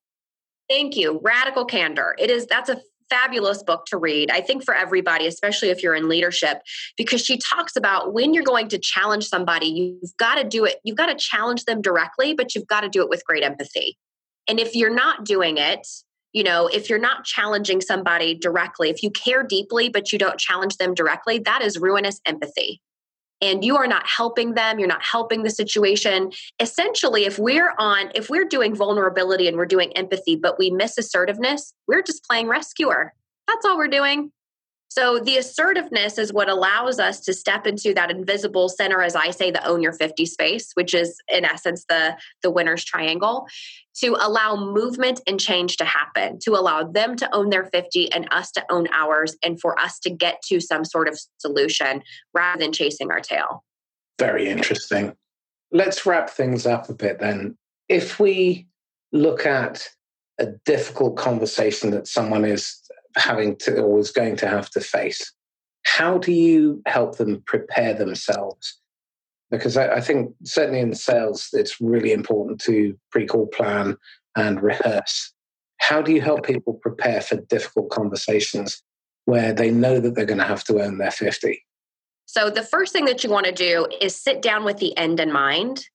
[0.68, 2.14] thank you, radical candor.
[2.18, 5.97] It is that's a fabulous book to read, I think, for everybody, especially if you're
[5.97, 6.62] in leadership,
[6.97, 10.76] because she talks about when you're going to challenge somebody, you've got to do it,
[10.85, 13.99] you've got to challenge them directly, but you've got to do it with great empathy.
[14.49, 15.87] And if you're not doing it,
[16.33, 20.39] you know, if you're not challenging somebody directly, if you care deeply, but you don't
[20.39, 22.81] challenge them directly, that is ruinous empathy.
[23.43, 26.32] And you are not helping them, you're not helping the situation.
[26.59, 30.99] Essentially, if we're on, if we're doing vulnerability and we're doing empathy, but we miss
[30.99, 33.14] assertiveness, we're just playing rescuer.
[33.49, 34.30] That's all we're doing.
[34.91, 39.30] So the assertiveness is what allows us to step into that invisible center, as I
[39.30, 43.47] say, the own your 50 space, which is in essence the, the winner's triangle,
[44.01, 48.26] to allow movement and change to happen, to allow them to own their 50 and
[48.32, 52.03] us to own ours, and for us to get to some sort of solution
[52.34, 53.62] rather than chasing our tail.
[54.18, 55.14] Very interesting.
[55.70, 57.57] Let's wrap things up a bit then.
[57.88, 58.66] If we
[59.12, 59.88] look at
[60.38, 62.80] a difficult conversation that someone is
[63.17, 65.33] having to or is going to have to face.
[65.85, 68.79] How do you help them prepare themselves?
[69.51, 73.97] Because I, I think certainly in sales, it's really important to pre-call plan
[74.37, 75.33] and rehearse.
[75.79, 78.83] How do you help people prepare for difficult conversations
[79.25, 81.65] where they know that they're going to have to earn their 50?
[82.27, 85.19] So, the first thing that you want to do is sit down with the end
[85.19, 85.87] in mind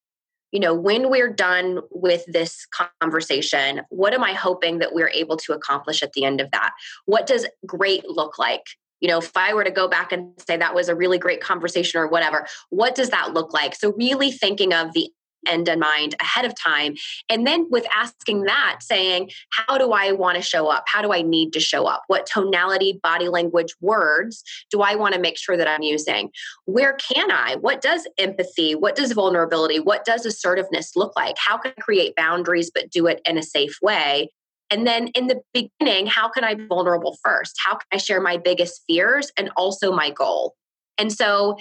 [0.52, 2.66] you know, when we're done with this
[3.02, 6.72] conversation, what am I hoping that we're able to accomplish at the end of that?
[7.06, 8.64] What does great look like?
[9.02, 11.42] You know, if I were to go back and say that was a really great
[11.42, 13.76] conversation or whatever, what does that look like?
[13.76, 15.12] So, really thinking of the
[15.48, 16.96] end in mind ahead of time.
[17.30, 20.86] And then with asking that, saying, how do I want to show up?
[20.88, 22.04] How do I need to show up?
[22.08, 26.32] What tonality, body language, words do I want to make sure that I'm using?
[26.66, 27.56] Where can I?
[27.56, 31.36] What does empathy, what does vulnerability, what does assertiveness look like?
[31.38, 34.30] How can I create boundaries but do it in a safe way?
[34.72, 37.56] And then in the beginning, how can I be vulnerable first?
[37.64, 40.56] How can I share my biggest fears and also my goal?
[40.98, 41.58] And so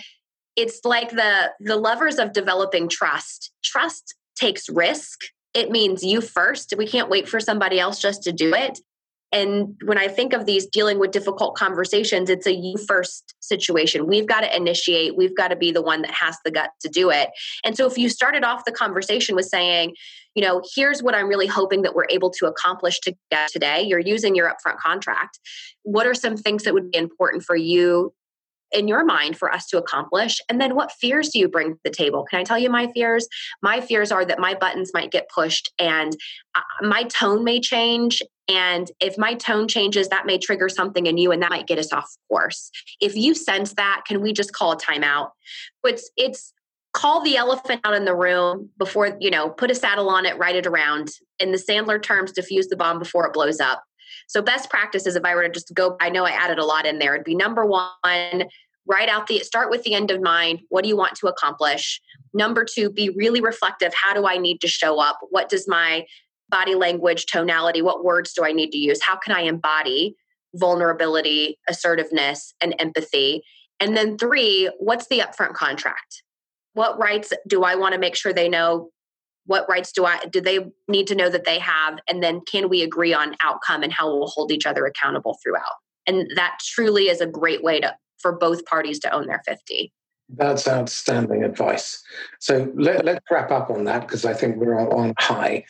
[0.56, 3.50] it's like the the levers of developing trust.
[3.62, 5.20] Trust takes risk.
[5.52, 6.74] It means you first.
[6.76, 8.78] We can't wait for somebody else just to do it.
[9.32, 14.06] And when i think of these dealing with difficult conversations it's a you first situation.
[14.06, 15.16] We've got to initiate.
[15.16, 17.30] We've got to be the one that has the gut to do it.
[17.64, 19.94] And so if you started off the conversation with saying
[20.36, 24.34] you know here's what i'm really hoping that we're able to accomplish today you're using
[24.34, 25.38] your upfront contract.
[25.82, 28.12] What are some things that would be important for you
[28.74, 30.40] in your mind for us to accomplish?
[30.48, 32.26] And then what fears do you bring to the table?
[32.28, 33.26] Can I tell you my fears?
[33.62, 36.16] My fears are that my buttons might get pushed and
[36.54, 38.20] uh, my tone may change.
[38.48, 41.78] And if my tone changes, that may trigger something in you and that might get
[41.78, 42.70] us off course.
[43.00, 45.30] If you sense that, can we just call a timeout?
[45.84, 46.52] It's, it's,
[46.94, 50.38] call the elephant out in the room before you know put a saddle on it
[50.38, 51.10] ride it around
[51.40, 53.82] in the sandler terms diffuse the bomb before it blows up
[54.28, 56.86] so best practices if i were to just go i know i added a lot
[56.86, 58.44] in there it'd be number one
[58.86, 60.60] write out the start with the end of mind.
[60.68, 62.00] What do you want to accomplish?
[62.32, 63.92] Number two be really reflective.
[63.94, 65.18] How do i need to show up?
[65.30, 66.06] What does my
[66.50, 69.02] body language tonality what words do i need to use?
[69.02, 70.14] How can i embody
[70.54, 73.42] vulnerability assertiveness and empathy?
[73.80, 76.22] And then three what's the upfront contract?
[76.74, 78.90] What rights do i want to make sure they know?
[79.46, 80.58] What rights do i do they
[80.88, 81.98] need to know that they have?
[82.08, 85.74] And then can we agree on outcome and how we'll hold each other accountable throughout?
[86.06, 87.94] And that truly is a great way to
[88.24, 89.92] for both parties to own their 50.
[90.30, 92.02] That's outstanding advice.
[92.40, 95.66] So let, us wrap up on that because I think we're on high.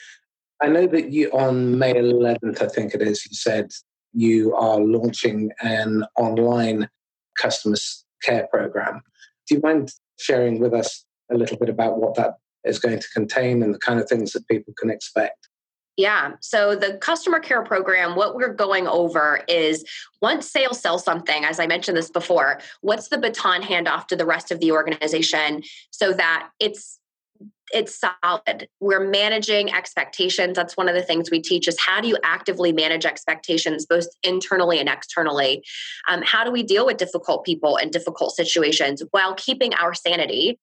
[0.62, 3.72] I know that you on May 11th, I think it is, you said
[4.12, 6.88] you are launching an online
[7.36, 7.74] customer
[8.22, 9.02] care program.
[9.48, 9.90] Do you mind
[10.20, 13.80] sharing with us a little bit about what that is going to contain and the
[13.80, 15.48] kind of things that people can expect?
[15.96, 16.32] Yeah.
[16.40, 19.84] So the customer care program, what we're going over is
[20.20, 24.26] once sales sell something, as I mentioned this before, what's the baton handoff to the
[24.26, 26.98] rest of the organization so that it's
[27.72, 28.68] it's solid.
[28.80, 30.54] We're managing expectations.
[30.54, 34.06] That's one of the things we teach is how do you actively manage expectations, both
[34.22, 35.64] internally and externally?
[36.08, 40.58] Um, how do we deal with difficult people and difficult situations while keeping our sanity?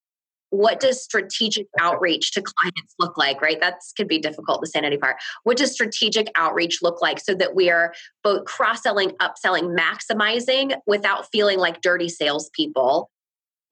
[0.52, 3.60] What does strategic outreach to clients look like right?
[3.60, 5.18] That's could be difficult the sanity part.
[5.44, 7.94] What does strategic outreach look like so that we are
[8.24, 13.10] both cross-selling upselling maximizing without feeling like dirty salespeople?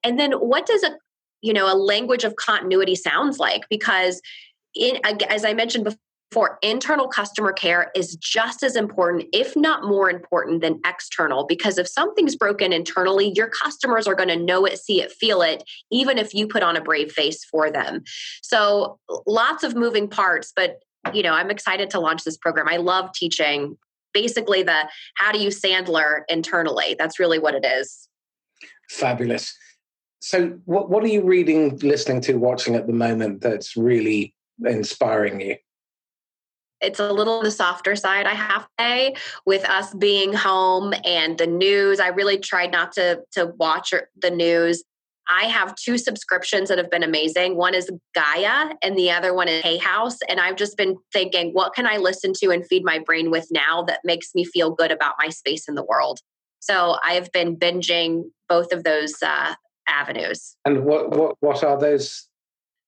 [0.02, 0.96] And then what does a
[1.42, 3.62] you know a language of continuity sounds like?
[3.70, 4.20] Because
[4.74, 5.98] in as i mentioned before
[6.32, 11.44] for internal customer care is just as important, if not more important, than external.
[11.44, 15.42] Because if something's broken internally, your customers are going to know it, see it, feel
[15.42, 18.02] it, even if you put on a brave face for them.
[18.42, 20.78] So lots of moving parts, but
[21.12, 22.68] you know, I'm excited to launch this program.
[22.68, 23.76] I love teaching
[24.12, 26.94] basically the how do you Sandler internally.
[26.98, 28.08] That's really what it is.
[28.88, 29.54] Fabulous.
[30.20, 35.40] So, what, what are you reading, listening to, watching at the moment that's really inspiring
[35.40, 35.56] you?
[36.80, 39.14] It's a little the softer side i have to say
[39.46, 42.00] with us being home and the news.
[42.00, 44.82] I really tried not to to watch the news.
[45.28, 47.56] I have two subscriptions that have been amazing.
[47.56, 50.18] One is gaia and the other one is hay house.
[50.28, 53.46] And i've just been thinking what can i listen to and feed my brain with
[53.50, 56.20] now that makes me feel good about my space in the world?
[56.60, 59.54] So i've been binging both of those uh,
[59.88, 60.56] avenues.
[60.64, 62.26] And what what what are those?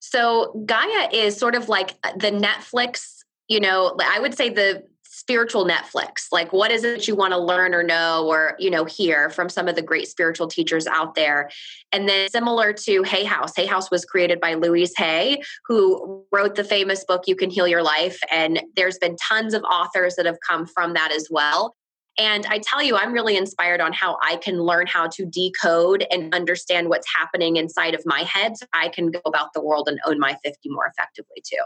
[0.01, 4.85] So gaia is sort of like the netflix you know, I would say the
[5.23, 6.27] spiritual Netflix.
[6.33, 9.31] Like, what is it that you want to learn or know or, you know, hear
[9.31, 11.51] from some of the great spiritual teachers out there?
[11.93, 16.55] And then, similar to Hay House, Hay House was created by Louise Hay, who wrote
[16.55, 18.19] the famous book, You Can Heal Your Life.
[18.31, 21.77] And there's been tons of authors that have come from that as well.
[22.19, 26.05] And I tell you, I'm really inspired on how I can learn how to decode
[26.11, 29.89] and understand what's happening inside of my head so I can go about the world
[29.89, 31.63] and own my 50 more effectively too.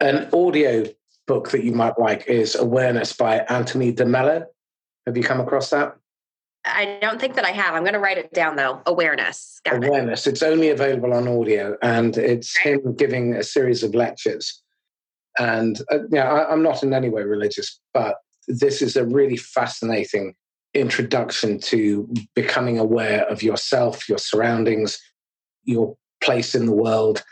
[0.00, 0.84] An audio
[1.26, 4.44] book that you might like is Awareness by Anthony DeMello.
[5.06, 5.96] Have you come across that?
[6.64, 7.74] I don't think that I have.
[7.74, 8.80] I'm going to write it down though.
[8.86, 9.60] Awareness.
[9.64, 10.26] Got Awareness.
[10.26, 10.30] It.
[10.30, 14.62] It's only available on audio, and it's him giving a series of lectures.
[15.38, 18.16] And uh, yeah, I, I'm not in any way religious, but
[18.48, 20.34] this is a really fascinating
[20.74, 24.98] introduction to becoming aware of yourself, your surroundings,
[25.64, 27.22] your place in the world,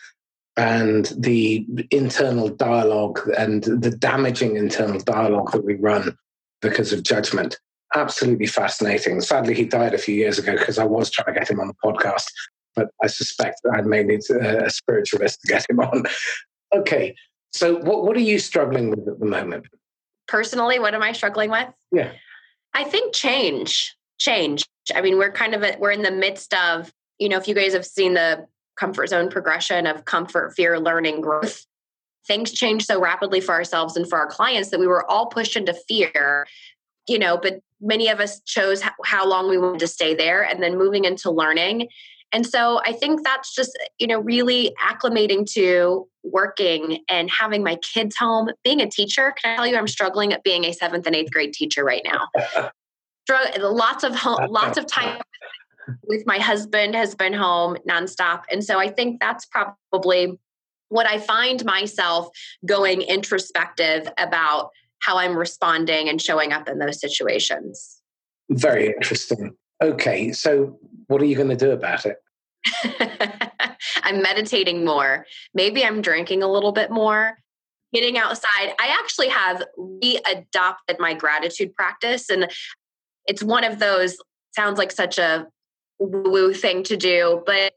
[0.56, 6.16] and the internal dialogue and the damaging internal dialogue that we run
[6.60, 7.58] because of judgment.
[7.94, 9.20] Absolutely fascinating.
[9.20, 11.68] Sadly, he died a few years ago because I was trying to get him on
[11.68, 12.24] the podcast,
[12.74, 16.04] but I suspect I may need a spiritualist to get him on.
[16.74, 17.14] Okay,
[17.52, 19.66] so what, what are you struggling with at the moment?
[20.26, 21.68] Personally, what am I struggling with?
[21.90, 22.12] Yeah.
[22.74, 23.94] I think change.
[24.18, 24.64] Change.
[24.94, 27.54] I mean, we're kind of a, we're in the midst of, you know, if you
[27.54, 28.46] guys have seen the
[28.78, 31.66] comfort zone progression of comfort, fear, learning, growth.
[32.26, 35.56] Things change so rapidly for ourselves and for our clients that we were all pushed
[35.56, 36.46] into fear,
[37.08, 40.62] you know, but many of us chose how long we wanted to stay there and
[40.62, 41.88] then moving into learning.
[42.32, 47.76] And so I think that's just, you know, really acclimating to working and having my
[47.76, 49.34] kids home, being a teacher.
[49.42, 52.02] Can I tell you, I'm struggling at being a seventh and eighth grade teacher right
[52.04, 52.70] now.
[53.58, 55.20] lots of home, lots of time
[56.04, 58.42] with my husband has been home nonstop.
[58.50, 60.38] And so I think that's probably
[60.88, 62.28] what I find myself
[62.66, 64.70] going introspective about
[65.00, 68.00] how I'm responding and showing up in those situations.
[68.50, 69.56] Very interesting.
[69.82, 70.78] Okay, so
[71.08, 72.16] what are you going to do about it?
[74.02, 75.26] I'm meditating more.
[75.54, 77.38] Maybe I'm drinking a little bit more.
[77.92, 78.74] Getting outside.
[78.78, 82.30] I actually have readopted my gratitude practice.
[82.30, 82.50] And
[83.26, 84.16] it's one of those,
[84.54, 85.46] sounds like such a
[86.06, 87.74] woo thing to do, but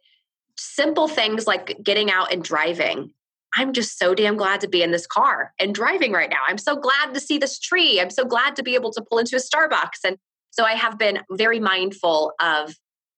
[0.58, 3.12] simple things like getting out and driving.
[3.58, 6.42] I'm just so damn glad to be in this car and driving right now.
[6.48, 8.02] I'm so glad to see this tree.
[8.02, 10.04] I'm so glad to be able to pull into a Starbucks.
[10.04, 10.18] And
[10.52, 12.76] so I have been very mindful of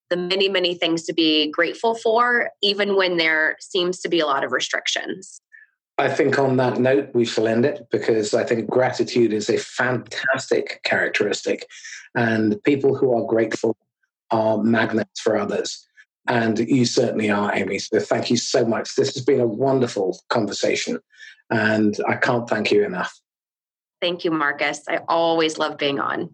[0.09, 4.25] the many, many things to be grateful for, even when there seems to be a
[4.25, 5.41] lot of restrictions.
[5.97, 9.57] I think on that note, we shall end it because I think gratitude is a
[9.57, 11.67] fantastic characteristic.
[12.13, 13.75] And people who are grateful
[14.31, 15.85] are magnets for others.
[16.27, 17.79] And you certainly are, Amy.
[17.79, 18.95] So thank you so much.
[18.95, 20.99] This has been a wonderful conversation.
[21.49, 23.17] And I can't thank you enough.
[24.01, 24.81] Thank you, Marcus.
[24.89, 26.33] I always love being on.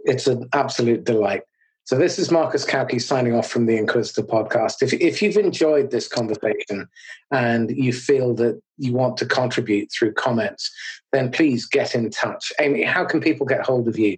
[0.00, 1.42] It's an absolute delight.
[1.84, 4.82] So this is Marcus Cauchi signing off from the Inquisitor podcast.
[4.82, 6.86] If, if you've enjoyed this conversation
[7.32, 10.70] and you feel that you want to contribute through comments,
[11.10, 12.52] then please get in touch.
[12.60, 14.16] Amy, how can people get hold of you?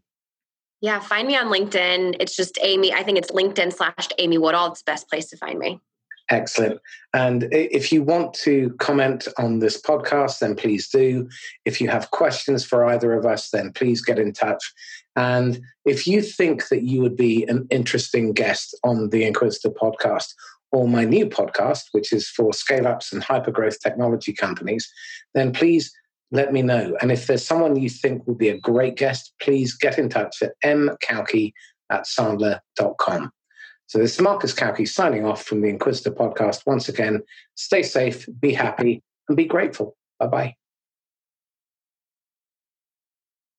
[0.83, 2.17] Yeah, find me on LinkedIn.
[2.19, 2.93] It's just Amy.
[2.93, 4.73] I think it's LinkedIn slash Amy Woodall.
[4.73, 5.81] It's the best place to find me.
[6.29, 6.81] Excellent.
[7.15, 11.29] And if you want to comment on this podcast, then please do.
[11.65, 14.73] If you have questions for either of us, then please get in touch.
[15.15, 20.33] And if you think that you would be an interesting guest on the Inquisitor podcast
[20.73, 24.91] or my new podcast, which is for scale ups and hypergrowth technology companies,
[25.35, 25.93] then please
[26.33, 26.97] let me know.
[27.01, 30.43] And if there's someone you think would be a great guest, please get in touch
[30.43, 31.53] at mcauchi
[31.91, 33.31] at sandler.com.
[33.87, 36.63] So this is Marcus Cauchi signing off from the Inquisitor podcast.
[36.67, 37.21] Once again,
[37.55, 39.97] stay safe, be happy, and be grateful.
[40.19, 40.62] Bye bye.